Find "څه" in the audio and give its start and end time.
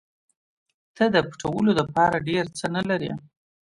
2.57-2.65